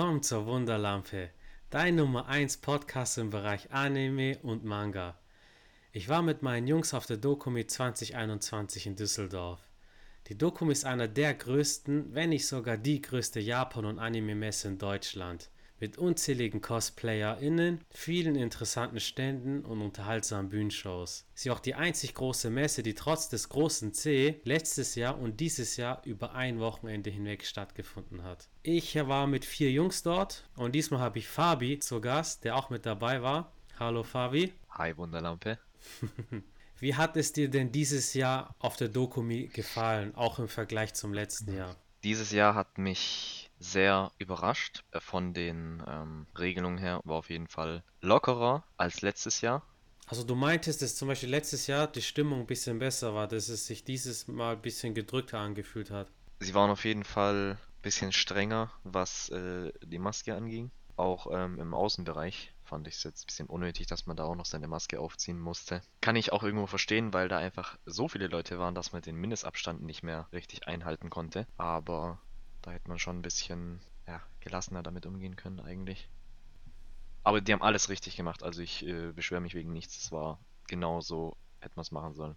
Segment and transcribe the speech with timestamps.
[0.00, 1.28] Willkommen zur Wunderlampe,
[1.68, 5.18] dein Nummer 1 Podcast im Bereich Anime und Manga.
[5.92, 9.60] Ich war mit meinen Jungs auf der Dokumi 2021 in Düsseldorf.
[10.28, 14.78] Die Dokumi ist einer der größten, wenn nicht sogar die größte Japan- und Anime-Messe in
[14.78, 15.50] Deutschland
[15.80, 21.24] mit unzähligen CosplayerInnen, vielen interessanten Ständen und unterhaltsamen Bühnenshows.
[21.34, 25.40] Sie ist auch die einzig große Messe, die trotz des großen C letztes Jahr und
[25.40, 28.48] dieses Jahr über ein Wochenende hinweg stattgefunden hat.
[28.62, 32.68] Ich war mit vier Jungs dort und diesmal habe ich Fabi zu Gast, der auch
[32.68, 33.52] mit dabei war.
[33.78, 34.52] Hallo Fabi.
[34.72, 35.58] Hi Wunderlampe.
[36.78, 41.14] Wie hat es dir denn dieses Jahr auf der Dokumi gefallen, auch im Vergleich zum
[41.14, 41.76] letzten Jahr?
[42.02, 44.82] Dieses Jahr hat mich sehr überrascht.
[44.90, 49.62] Äh, von den ähm, Regelungen her war auf jeden Fall lockerer als letztes Jahr.
[50.06, 53.48] Also du meintest, dass zum Beispiel letztes Jahr die Stimmung ein bisschen besser war, dass
[53.48, 56.08] es sich dieses Mal ein bisschen gedrückter angefühlt hat.
[56.40, 60.72] Sie waren auf jeden Fall ein bisschen strenger, was äh, die Maske anging.
[60.96, 64.34] Auch ähm, im Außenbereich fand ich es jetzt ein bisschen unnötig, dass man da auch
[64.34, 65.80] noch seine Maske aufziehen musste.
[66.00, 69.16] Kann ich auch irgendwo verstehen, weil da einfach so viele Leute waren, dass man den
[69.16, 71.46] Mindestabstand nicht mehr richtig einhalten konnte.
[71.56, 72.18] Aber
[72.62, 76.08] da hätte man schon ein bisschen ja, gelassener damit umgehen können eigentlich.
[77.22, 79.98] Aber die haben alles richtig gemacht, also ich äh, beschwere mich wegen nichts.
[79.98, 82.36] Es war genau so, hätte man es machen sollen.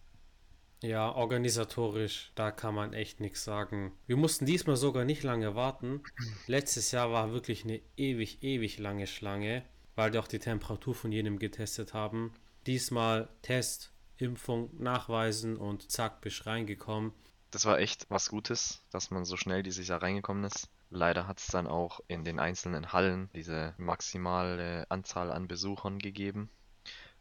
[0.82, 3.94] Ja, organisatorisch, da kann man echt nichts sagen.
[4.06, 6.04] Wir mussten diesmal sogar nicht lange warten.
[6.48, 9.64] Letztes Jahr war wirklich eine ewig, ewig lange Schlange,
[9.96, 12.34] weil die auch die Temperatur von jedem getestet haben.
[12.68, 17.14] Diesmal Test, Impfung nachweisen und zack, bist reingekommen
[17.54, 20.70] das war echt was Gutes, dass man so schnell dieses Jahr reingekommen ist.
[20.90, 26.50] Leider hat es dann auch in den einzelnen Hallen diese maximale Anzahl an Besuchern gegeben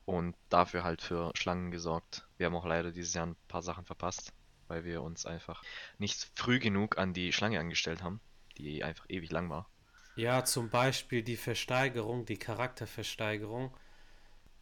[0.06, 2.26] und dafür halt für Schlangen gesorgt.
[2.38, 4.32] Wir haben auch leider dieses Jahr ein paar Sachen verpasst,
[4.68, 5.62] weil wir uns einfach
[5.98, 8.20] nicht früh genug an die Schlange angestellt haben,
[8.56, 9.68] die einfach ewig lang war.
[10.16, 13.76] Ja, zum Beispiel die Versteigerung, die Charakterversteigerung.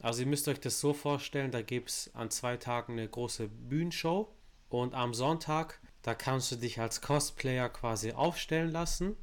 [0.01, 3.47] Also ihr müsst euch das so vorstellen, da gibt es an zwei Tagen eine große
[3.49, 4.35] Bühnenshow
[4.71, 9.17] und am Sonntag, da kannst du dich als Cosplayer quasi aufstellen lassen,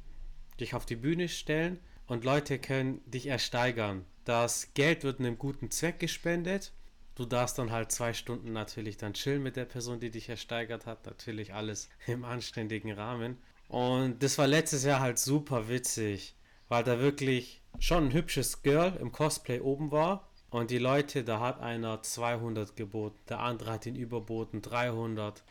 [0.60, 4.04] dich auf die Bühne stellen und Leute können dich ersteigern.
[4.24, 6.72] Das Geld wird einem guten Zweck gespendet.
[7.14, 10.86] Du darfst dann halt zwei Stunden natürlich dann chillen mit der Person, die dich ersteigert
[10.86, 11.06] hat.
[11.06, 13.38] Natürlich alles im anständigen Rahmen.
[13.68, 16.36] Und das war letztes Jahr halt super witzig,
[16.68, 21.40] weil da wirklich schon ein hübsches Girl im Cosplay oben war und die Leute, da
[21.40, 25.44] hat einer 200 geboten, der andere hat ihn überboten 300.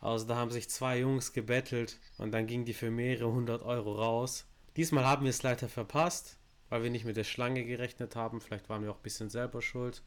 [0.00, 3.92] Also da haben sich zwei Jungs gebettelt und dann ging die für mehrere hundert Euro
[3.92, 4.46] raus.
[4.76, 6.38] Diesmal haben wir es leider verpasst,
[6.68, 8.40] weil wir nicht mit der Schlange gerechnet haben.
[8.40, 10.02] Vielleicht waren wir auch ein bisschen selber schuld.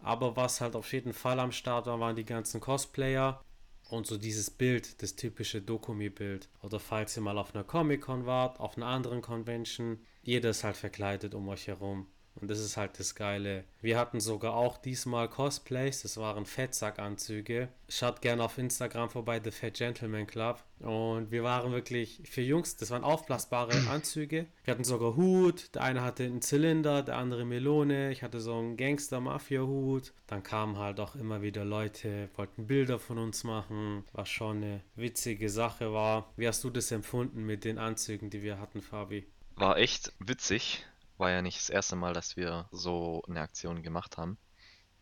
[0.00, 3.42] Aber was halt auf jeden Fall am Start war, waren die ganzen Cosplayer
[3.88, 6.48] und so dieses Bild, das typische Dokumi-Bild.
[6.62, 10.76] Oder falls ihr mal auf einer Comic-Con wart, auf einer anderen Convention, jeder ist halt
[10.76, 12.06] verkleidet um euch herum.
[12.36, 13.64] Und das ist halt das Geile.
[13.82, 17.68] Wir hatten sogar auch diesmal Cosplays, das waren Fettsackanzüge.
[17.88, 20.62] Schaut gerne auf Instagram vorbei, The Fat Gentleman Club.
[20.80, 24.46] Und wir waren wirklich für Jungs, das waren aufblasbare Anzüge.
[24.64, 28.10] Wir hatten sogar Hut, der eine hatte einen Zylinder, der andere Melone.
[28.12, 30.12] Ich hatte so einen Gangster-Mafia-Hut.
[30.26, 34.80] Dann kamen halt auch immer wieder Leute, wollten Bilder von uns machen, was schon eine
[34.94, 36.32] witzige Sache war.
[36.36, 39.26] Wie hast du das empfunden mit den Anzügen, die wir hatten, Fabi?
[39.56, 40.86] War echt witzig
[41.20, 44.38] war ja nicht das erste Mal, dass wir so eine Aktion gemacht haben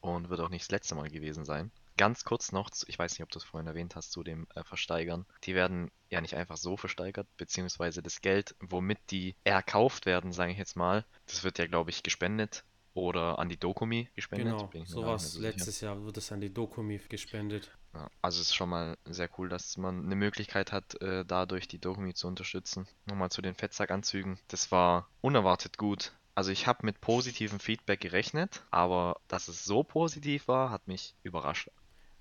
[0.01, 1.71] und wird auch nicht das letzte Mal gewesen sein.
[1.97, 4.63] Ganz kurz noch, ich weiß nicht, ob du es vorhin erwähnt hast, zu dem äh,
[4.63, 5.27] Versteigern.
[5.45, 10.53] Die werden ja nicht einfach so versteigert, beziehungsweise das Geld, womit die erkauft werden, sage
[10.53, 12.65] ich jetzt mal, das wird ja, glaube ich, gespendet
[12.95, 14.71] oder an die Dokumi gespendet.
[14.71, 17.78] Genau, sowas so letztes Jahr wird es an die Dokumi gespendet.
[18.23, 21.81] Also es ist schon mal sehr cool, dass man eine Möglichkeit hat, äh, dadurch die
[21.81, 22.87] Dokumi zu unterstützen.
[23.07, 24.39] Nochmal zu den Fettsackanzügen.
[24.49, 26.13] Das war unerwartet gut.
[26.35, 31.17] Also ich habe mit positivem Feedback gerechnet, aber dass es so positiv war, hat mich
[31.25, 31.71] überrascht.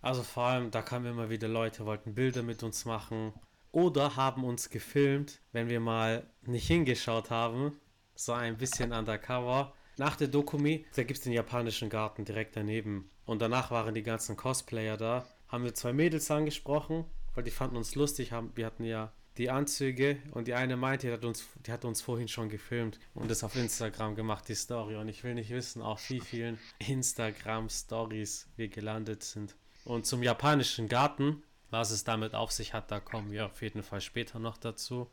[0.01, 3.33] Also vor allem, da kamen immer wieder Leute, wollten Bilder mit uns machen
[3.71, 7.79] oder haben uns gefilmt, wenn wir mal nicht hingeschaut haben,
[8.15, 13.09] so ein bisschen undercover nach der Dokumi, da gibt es den japanischen Garten direkt daneben.
[13.25, 15.25] Und danach waren die ganzen Cosplayer da.
[15.47, 17.05] Haben wir zwei Mädels angesprochen,
[17.35, 18.31] weil die fanden uns lustig.
[18.31, 21.85] Haben, wir hatten ja die Anzüge und die eine meinte, die hat uns, die hat
[21.85, 24.95] uns vorhin schon gefilmt und das auf Instagram gemacht, die Story.
[24.95, 29.55] Und ich will nicht wissen, auf wie vielen Instagram-Stories wir gelandet sind.
[29.85, 33.83] Und zum japanischen Garten, was es damit auf sich hat, da kommen wir auf jeden
[33.83, 35.09] Fall später noch dazu.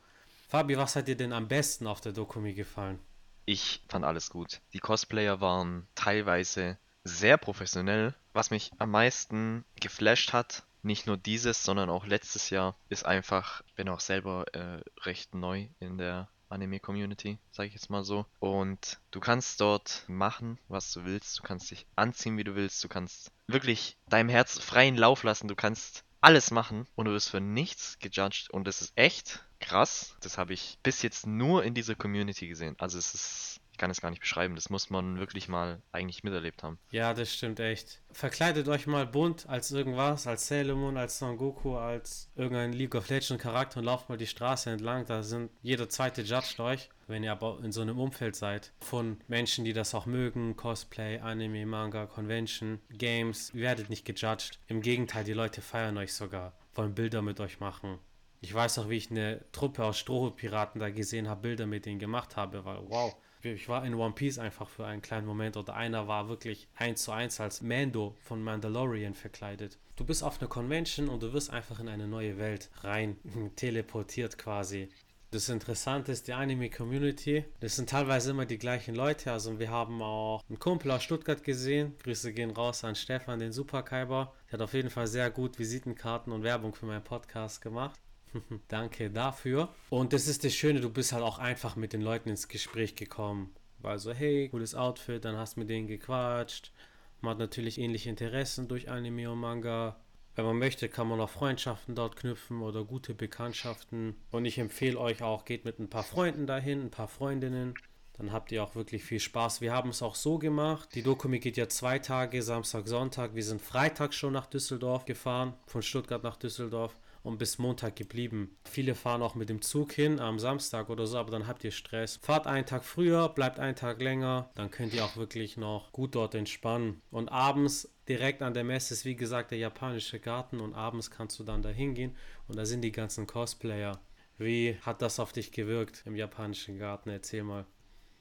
[0.49, 2.99] Fabi, was hat dir denn am besten auf der Dokumi gefallen?
[3.47, 4.61] Ich fand alles gut.
[4.73, 8.15] Die Cosplayer waren teilweise sehr professionell.
[8.35, 13.63] Was mich am meisten geflasht hat, nicht nur dieses, sondern auch letztes Jahr, ist einfach,
[13.77, 18.27] bin auch selber äh, recht neu in der Anime-Community, sage ich jetzt mal so.
[18.41, 21.39] Und du kannst dort machen, was du willst.
[21.39, 22.83] Du kannst dich anziehen, wie du willst.
[22.83, 25.49] Du kannst wirklich deinem Herz freien Lauf lassen.
[25.49, 28.51] Du kannst alles machen und du wirst für nichts gejudged.
[28.51, 30.17] Und das ist echt krass.
[30.21, 32.77] Das habe ich bis jetzt nur in dieser Community gesehen.
[32.79, 34.55] Also es ist ich kann es gar nicht beschreiben.
[34.55, 36.79] Das muss man wirklich mal eigentlich miterlebt haben.
[36.93, 38.01] Ja, das stimmt echt.
[38.13, 42.95] Verkleidet euch mal bunt als irgendwas, als Sailor Moon, als Son Goku, als irgendein League
[42.95, 45.07] of Legends Charakter und lauft mal die Straße entlang.
[45.07, 46.89] Da sind jeder zweite judged euch.
[47.09, 51.19] Wenn ihr aber in so einem Umfeld seid von Menschen, die das auch mögen, Cosplay,
[51.19, 54.61] Anime, Manga, Convention, Games, werdet nicht gejudged.
[54.69, 57.99] Im Gegenteil, die Leute feiern euch sogar, wollen Bilder mit euch machen.
[58.41, 61.99] Ich weiß auch, wie ich eine Truppe aus Strohpiraten da gesehen habe, Bilder mit denen
[61.99, 63.17] gemacht habe, weil wow,
[63.53, 67.03] ich war in One Piece einfach für einen kleinen Moment oder einer war wirklich eins
[67.05, 69.79] zu eins als Mando von Mandalorian verkleidet.
[69.97, 73.17] Du bist auf einer Convention und du wirst einfach in eine neue Welt rein
[73.57, 74.89] teleportiert quasi.
[75.35, 77.45] Das Interessante ist die Anime-Community.
[77.59, 79.33] Das sind teilweise immer die gleichen Leute.
[79.33, 81.95] Also wir haben auch einen Kumpel aus Stuttgart gesehen.
[82.05, 84.33] Grüße gehen raus an Stefan, den Superkaiber.
[84.47, 87.99] Der hat auf jeden Fall sehr gut Visitenkarten und Werbung für meinen Podcast gemacht.
[88.69, 89.69] Danke dafür.
[89.91, 92.97] Und das ist das Schöne, du bist halt auch einfach mit den Leuten ins Gespräch
[92.97, 93.55] gekommen.
[93.79, 96.73] War so, hey, cooles Outfit, dann hast du mit denen gequatscht.
[97.21, 99.97] Man hat natürlich ähnliche Interessen durch Anime und Manga.
[100.37, 104.17] Wenn man möchte, kann man auch Freundschaften dort knüpfen oder gute Bekanntschaften.
[104.31, 107.75] Und ich empfehle euch auch, geht mit ein paar Freunden dahin, ein paar Freundinnen.
[108.15, 109.61] Dann habt ihr auch wirklich viel Spaß.
[109.61, 110.89] Wir haben es auch so gemacht.
[110.95, 113.35] Die Dokumi geht ja zwei Tage, Samstag, Sonntag.
[113.35, 118.57] Wir sind Freitag schon nach Düsseldorf gefahren, von Stuttgart nach Düsseldorf und bis Montag geblieben.
[118.65, 121.73] Viele fahren auch mit dem Zug hin am Samstag oder so, aber dann habt ihr
[121.73, 122.21] Stress.
[122.23, 126.15] Fahrt einen Tag früher, bleibt einen Tag länger, dann könnt ihr auch wirklich noch gut
[126.15, 127.03] dort entspannen.
[127.11, 131.39] Und abends direkt an der Messe ist wie gesagt der japanische Garten und abends kannst
[131.41, 132.15] du dann da hingehen
[132.47, 133.99] und da sind die ganzen Cosplayer.
[134.37, 137.09] Wie hat das auf dich gewirkt im japanischen Garten?
[137.09, 137.67] Erzähl mal.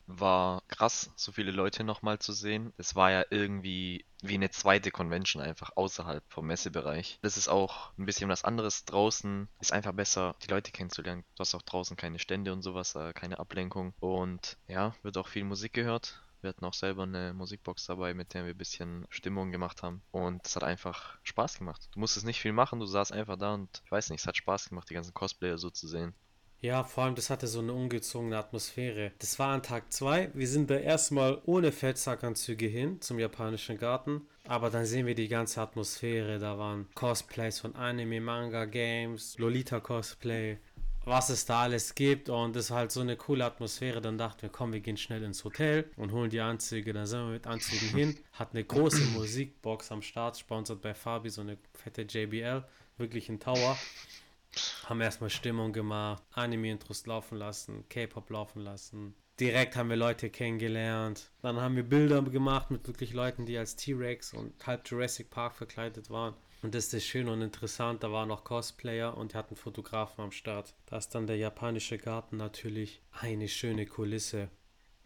[0.07, 2.73] War krass, so viele Leute nochmal zu sehen.
[2.77, 7.19] Es war ja irgendwie wie eine zweite Convention einfach außerhalb vom Messebereich.
[7.21, 8.85] Das ist auch ein bisschen was anderes.
[8.85, 11.23] Draußen ist einfach besser, die Leute kennenzulernen.
[11.35, 13.94] Du hast auch draußen keine Stände und sowas, äh, keine Ablenkung.
[14.00, 16.21] Und ja, wird auch viel Musik gehört.
[16.44, 20.01] Wir hatten auch selber eine Musikbox dabei, mit der wir ein bisschen Stimmung gemacht haben.
[20.11, 21.88] Und es hat einfach Spaß gemacht.
[21.94, 24.35] Du musstest nicht viel machen, du saßt einfach da und ich weiß nicht, es hat
[24.35, 26.13] Spaß gemacht, die ganzen Cosplayer so zu sehen.
[26.63, 29.12] Ja, vor allem, das hatte so eine ungezogene Atmosphäre.
[29.19, 30.31] Das war an Tag 2.
[30.33, 34.21] Wir sind da erstmal ohne Feldzackanzüge hin zum japanischen Garten.
[34.48, 36.39] Aber dann sehen wir die ganze Atmosphäre.
[36.39, 40.57] Da waren Cosplays von Anime, Manga, Games, Lolita-Cosplay,
[41.04, 42.30] was es da alles gibt.
[42.30, 44.00] Und das war halt so eine coole Atmosphäre.
[44.00, 46.94] Dann dachten wir, komm, wir gehen schnell ins Hotel und holen die Anzüge.
[46.94, 48.18] Dann sind wir mit Anzügen hin.
[48.31, 52.63] Hat eine große Musikbox am Start, sponsert bei Fabi, so eine fette JBL.
[52.98, 53.77] Wirklich ein Tower
[54.89, 59.15] haben erstmal Stimmung gemacht, Anime-Intros laufen lassen, K-Pop laufen lassen.
[59.39, 61.31] Direkt haben wir Leute kennengelernt.
[61.41, 65.56] Dann haben wir Bilder gemacht mit wirklich Leuten, die als T-Rex und halb Jurassic Park
[65.56, 66.35] verkleidet waren.
[66.62, 68.03] Und das ist das Schöne und interessant.
[68.03, 70.74] Da waren noch Cosplayer und die hatten Fotografen am Start.
[70.86, 74.50] Da ist dann der japanische Garten natürlich eine schöne Kulisse.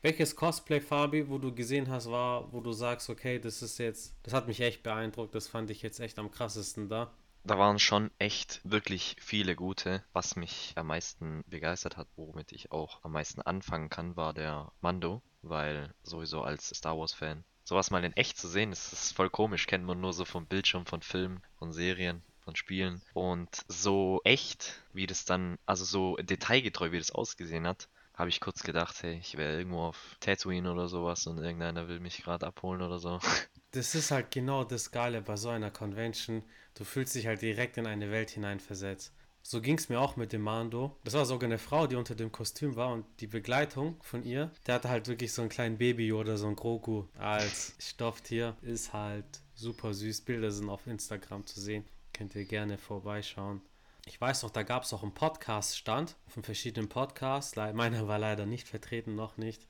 [0.01, 4.15] Welches Cosplay, Fabi, wo du gesehen hast, war, wo du sagst, okay, das ist jetzt,
[4.21, 7.11] das hat mich echt beeindruckt, das fand ich jetzt echt am krassesten da?
[7.47, 10.03] Da waren schon echt wirklich viele gute.
[10.11, 14.73] Was mich am meisten begeistert hat, womit ich auch am meisten anfangen kann, war der
[14.81, 19.29] Mando, weil sowieso als Star Wars-Fan sowas mal in echt zu sehen, das ist voll
[19.29, 19.65] komisch.
[19.65, 23.01] Kennt man nur so vom Bildschirm, von Filmen, von Serien, von Spielen.
[23.13, 28.41] Und so echt, wie das dann, also so detailgetreu, wie das ausgesehen hat, habe ich
[28.41, 32.45] kurz gedacht, hey, ich wäre irgendwo auf Tatooine oder sowas und irgendeiner will mich gerade
[32.45, 33.19] abholen oder so.
[33.77, 36.41] Das ist halt genau das Geile bei so einer Convention.
[36.73, 39.13] Du fühlst dich halt direkt in eine Welt hineinversetzt.
[39.43, 40.97] So ging es mir auch mit dem Mando.
[41.03, 44.51] Das war sogar eine Frau, die unter dem Kostüm war und die Begleitung von ihr,
[44.65, 48.57] der hatte halt wirklich so ein kleinen Baby oder so ein Grogu als Stofftier.
[48.63, 50.21] Ist halt super süß.
[50.21, 51.85] Bilder sind auf Instagram zu sehen.
[52.13, 53.61] Könnt ihr gerne vorbeischauen.
[54.07, 57.55] Ich weiß noch, da gab es auch einen Podcast-Stand von verschiedenen Podcasts.
[57.55, 59.67] Meiner war leider nicht vertreten, noch nicht.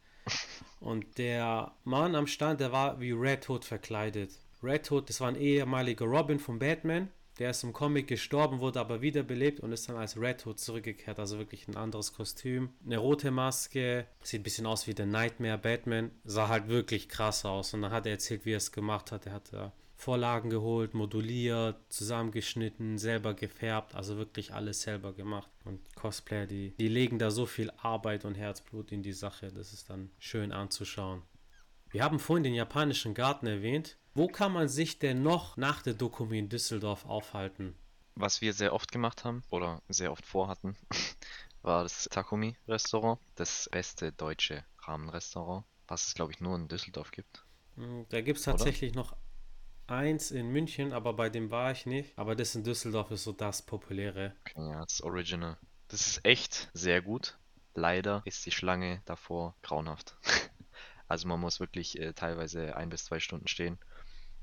[0.79, 4.31] Und der Mann am Stand, der war wie Red Hood verkleidet.
[4.63, 7.10] Red Hood, das war ein ehemaliger Robin von Batman.
[7.39, 11.19] Der ist im Comic gestorben, wurde aber wiederbelebt und ist dann als Red Hood zurückgekehrt.
[11.19, 12.69] Also wirklich ein anderes Kostüm.
[12.84, 14.07] Eine rote Maske.
[14.24, 16.12] Sieht ein bisschen aus wie der Nightmare Batman.
[16.24, 17.74] Sah halt wirklich krass aus.
[17.75, 19.27] Und dann hat er erzählt, wie er es gemacht hat.
[19.27, 25.50] Er hat da Vorlagen geholt, moduliert, zusammengeschnitten, selber gefärbt, also wirklich alles selber gemacht.
[25.66, 29.74] Und Cosplayer, die, die legen da so viel Arbeit und Herzblut in die Sache, das
[29.74, 31.24] ist dann schön anzuschauen.
[31.89, 33.98] Wir haben vorhin den japanischen Garten erwähnt.
[34.13, 37.75] Wo kann man sich denn noch nach der Dokumi in Düsseldorf aufhalten?
[38.13, 40.75] Was wir sehr oft gemacht haben oder sehr oft vorhatten,
[41.63, 47.44] war das Takumi-Restaurant, das beste deutsche Rahmenrestaurant, was es, glaube ich, nur in Düsseldorf gibt.
[47.75, 49.16] Hm, Da gibt es tatsächlich noch
[49.88, 52.17] eins in München, aber bei dem war ich nicht.
[52.17, 54.36] Aber das in Düsseldorf ist so das populäre.
[54.56, 55.58] Ja, das Original.
[55.88, 57.38] Das ist echt sehr gut.
[57.74, 60.15] Leider ist die Schlange davor grauenhaft.
[61.10, 63.79] Also man muss wirklich äh, teilweise ein bis zwei Stunden stehen,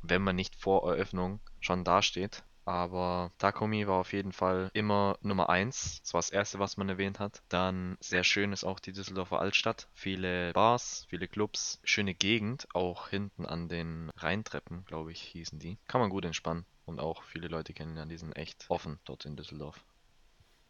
[0.00, 2.42] wenn man nicht vor Eröffnung schon dasteht.
[2.64, 6.00] Aber Takumi war auf jeden Fall immer Nummer eins.
[6.02, 7.42] Das war das erste, was man erwähnt hat.
[7.48, 9.88] Dann sehr schön ist auch die Düsseldorfer Altstadt.
[9.92, 12.66] Viele Bars, viele Clubs, schöne Gegend.
[12.74, 15.78] Auch hinten an den Rheintreppen, glaube ich, hießen die.
[15.88, 16.64] Kann man gut entspannen.
[16.86, 19.84] Und auch viele Leute kennen ja, die sind echt offen dort in Düsseldorf.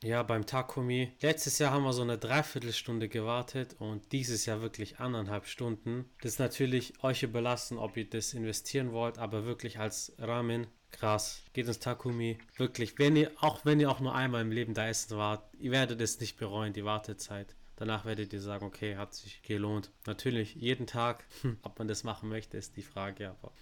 [0.02, 1.12] Ja, beim Takumi.
[1.22, 6.10] Letztes Jahr haben wir so eine Dreiviertelstunde gewartet und dieses Jahr wirklich anderthalb Stunden.
[6.20, 11.42] Das ist natürlich euch überlassen, ob ihr das investieren wollt, aber wirklich als Ramen krass.
[11.52, 12.38] Geht ins Takumi.
[12.56, 15.70] Wirklich, wenn ihr, auch wenn ihr auch nur einmal im Leben da essen wart, ihr
[15.70, 17.54] werdet es nicht bereuen, die Wartezeit.
[17.76, 19.90] Danach werdet ihr sagen, okay, hat sich gelohnt.
[20.06, 21.24] Natürlich, jeden Tag,
[21.62, 23.52] ob man das machen möchte, ist die Frage, aber.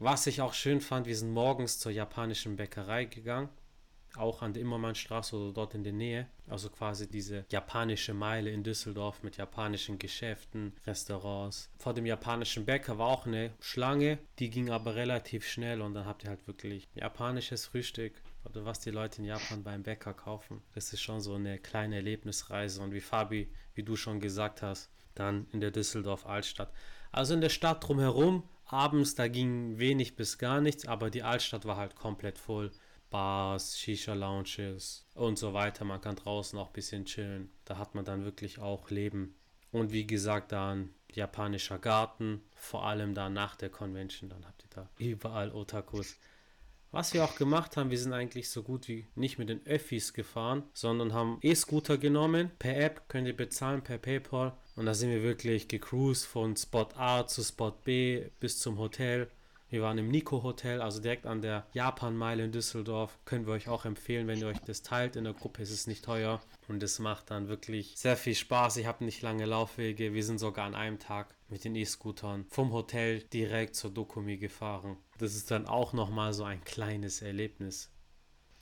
[0.00, 3.48] Was ich auch schön fand, wir sind morgens zur japanischen Bäckerei gegangen
[4.16, 6.26] auch an der Immermannstraße oder dort in der Nähe.
[6.46, 11.70] Also quasi diese japanische Meile in Düsseldorf mit japanischen Geschäften, Restaurants.
[11.78, 16.06] Vor dem japanischen Bäcker war auch eine Schlange, die ging aber relativ schnell und dann
[16.06, 20.62] habt ihr halt wirklich japanisches Frühstück oder was die Leute in Japan beim Bäcker kaufen.
[20.74, 24.90] Das ist schon so eine kleine Erlebnisreise und wie Fabi, wie du schon gesagt hast,
[25.14, 26.72] dann in der Düsseldorf Altstadt.
[27.12, 31.64] Also in der Stadt drumherum, abends, da ging wenig bis gar nichts, aber die Altstadt
[31.64, 32.70] war halt komplett voll.
[33.10, 35.84] Bars, Shisha-Lounges und so weiter.
[35.84, 37.50] Man kann draußen auch ein bisschen chillen.
[37.64, 39.34] Da hat man dann wirklich auch Leben.
[39.72, 44.70] Und wie gesagt, dann japanischer Garten, vor allem da nach der Convention, dann habt ihr
[44.70, 46.16] da überall Otakus.
[46.90, 50.14] Was wir auch gemacht haben, wir sind eigentlich so gut wie nicht mit den Öffis
[50.14, 52.50] gefahren, sondern haben E-Scooter genommen.
[52.58, 54.56] Per App könnt ihr bezahlen, per PayPal.
[54.74, 59.28] Und da sind wir wirklich gecruised von Spot A zu Spot B bis zum Hotel.
[59.70, 63.18] Wir waren im Nico Hotel, also direkt an der Japan-Meile in Düsseldorf.
[63.26, 65.14] Können wir euch auch empfehlen, wenn ihr euch das teilt.
[65.14, 68.78] In der Gruppe ist es nicht teuer und es macht dann wirklich sehr viel Spaß.
[68.78, 70.14] Ihr habt nicht lange Laufwege.
[70.14, 74.96] Wir sind sogar an einem Tag mit den E-Scootern vom Hotel direkt zur Dokumi gefahren.
[75.18, 77.90] Das ist dann auch nochmal so ein kleines Erlebnis.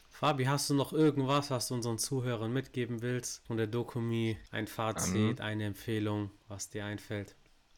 [0.08, 3.46] Fabi, hast du noch irgendwas, was du unseren Zuhörern mitgeben willst?
[3.46, 7.36] Von der Dokumi ein Fazit, eine Empfehlung, was dir einfällt?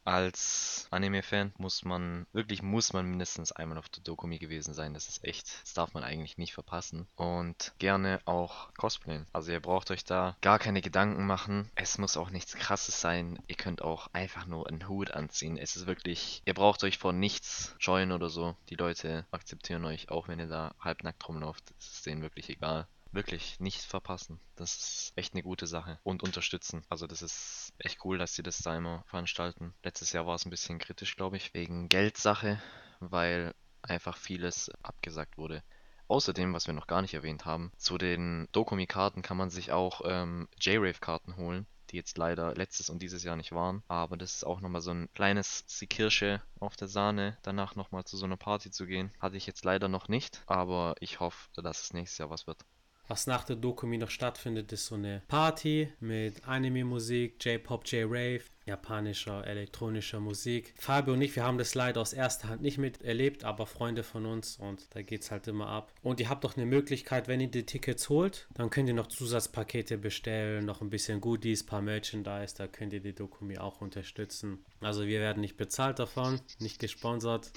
[0.09, 4.95] Als Anime-Fan muss man, wirklich muss man mindestens einmal auf der Dokumi gewesen sein.
[4.95, 7.07] Das ist echt, das darf man eigentlich nicht verpassen.
[7.15, 9.27] Und gerne auch cosplayen.
[9.35, 11.71] Also ihr braucht euch da gar keine Gedanken machen.
[11.75, 13.39] Es muss auch nichts krasses sein.
[13.49, 15.59] Ihr könnt auch einfach nur einen Hut anziehen.
[15.59, 18.57] Es ist wirklich, ihr braucht euch vor nichts scheuen oder so.
[18.71, 21.75] Die Leute akzeptieren euch, auch wenn ihr da halbnackt rumlauft.
[21.79, 24.41] Es ist denen wirklich egal wirklich nicht verpassen.
[24.57, 25.99] Das ist echt eine gute Sache.
[26.03, 26.85] Und unterstützen.
[26.89, 29.75] Also das ist echt cool, dass sie das da immer veranstalten.
[29.83, 32.61] Letztes Jahr war es ein bisschen kritisch, glaube ich, wegen Geldsache,
[33.01, 35.63] weil einfach vieles abgesagt wurde.
[36.09, 40.01] Außerdem, was wir noch gar nicht erwähnt haben, zu den Dokumi-Karten kann man sich auch
[40.07, 43.83] ähm, J-Rave-Karten holen, die jetzt leider letztes und dieses Jahr nicht waren.
[43.89, 48.17] Aber das ist auch nochmal so ein kleines die auf der Sahne, danach nochmal zu
[48.17, 49.13] so einer Party zu gehen.
[49.21, 52.65] Hatte ich jetzt leider noch nicht, aber ich hoffe, dass es nächstes Jahr was wird.
[53.09, 59.47] Was nach der Dokumi noch stattfindet, ist so eine Party mit Anime-Musik, J-Pop, J-Rave, japanischer,
[59.47, 60.75] elektronischer Musik.
[60.77, 64.27] Fabio und ich, wir haben das leider aus erster Hand nicht miterlebt, aber Freunde von
[64.27, 65.91] uns und da geht es halt immer ab.
[66.03, 69.07] Und ihr habt doch eine Möglichkeit, wenn ihr die Tickets holt, dann könnt ihr noch
[69.07, 74.63] Zusatzpakete bestellen, noch ein bisschen Goodies, paar Merchandise, da könnt ihr die Dokumi auch unterstützen.
[74.83, 77.53] Also wir werden nicht bezahlt davon, nicht gesponsert.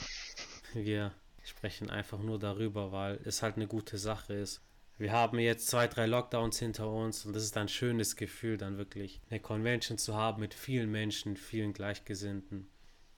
[0.74, 1.12] Wir
[1.44, 4.62] sprechen einfach nur darüber, weil es halt eine gute Sache ist.
[5.02, 8.78] Wir haben jetzt zwei, drei Lockdowns hinter uns und das ist ein schönes Gefühl, dann
[8.78, 12.70] wirklich eine Convention zu haben mit vielen Menschen, vielen Gleichgesinnten.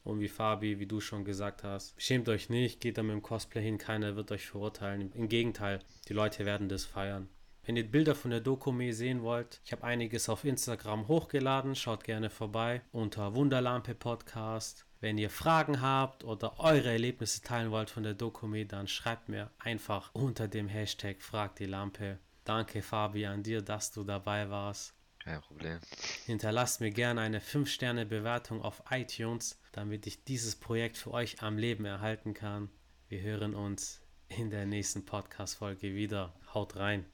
[0.06, 3.22] Und wie Fabi, wie du schon gesagt hast, schämt euch nicht, geht da mit dem
[3.22, 5.12] Cosplay hin, keiner wird euch verurteilen.
[5.12, 7.28] Im Gegenteil, die Leute werden das feiern.
[7.66, 12.06] Wenn ihr Bilder von der Dokumi sehen wollt, ich habe einiges auf Instagram hochgeladen, schaut
[12.06, 14.86] gerne vorbei unter Wunderlampe Podcast.
[15.04, 19.52] Wenn ihr Fragen habt oder eure Erlebnisse teilen wollt von der Dokumi, dann schreibt mir
[19.60, 22.20] einfach unter dem Hashtag Frag die Lampe.
[22.46, 24.94] Danke Fabi an dir, dass du dabei warst.
[25.20, 25.80] Kein Problem.
[26.26, 31.84] Hinterlasst mir gerne eine 5-Sterne-Bewertung auf iTunes, damit ich dieses Projekt für euch am Leben
[31.84, 32.70] erhalten kann.
[33.10, 36.34] Wir hören uns in der nächsten Podcast-Folge wieder.
[36.54, 37.06] Haut rein.